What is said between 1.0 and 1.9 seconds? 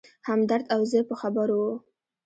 په خبرو و.